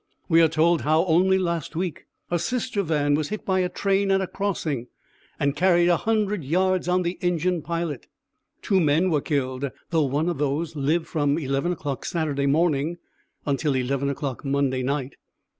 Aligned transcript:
We 0.27 0.41
are 0.41 0.47
told 0.47 0.81
how, 0.81 1.05
only 1.05 1.37
last 1.37 1.75
week, 1.75 2.07
a 2.31 2.39
sister 2.39 2.81
van 2.81 3.13
was 3.13 3.29
hit 3.29 3.45
by 3.45 3.59
a 3.59 3.69
train 3.69 4.09
at 4.09 4.19
a 4.19 4.25
crossing 4.25 4.87
and 5.39 5.55
carried 5.55 5.89
a 5.89 5.95
hundred 5.97 6.43
yards 6.43 6.87
on 6.87 7.03
the 7.03 7.19
engine 7.21 7.61
pilot. 7.61 8.07
Two 8.63 8.77
of 8.77 8.81
the 8.81 8.85
men 8.87 9.11
were 9.11 9.21
killed, 9.21 9.69
though 9.91 10.05
one 10.05 10.27
of 10.27 10.39
these 10.39 10.75
lived 10.75 11.05
from 11.05 11.37
eleven 11.37 11.71
o'clock 11.73 12.03
Saturday 12.05 12.47
morning 12.47 12.97
until 13.45 13.75
eleven 13.75 14.09
o'clock 14.09 14.43
Monday 14.43 14.81
night. 14.81 15.17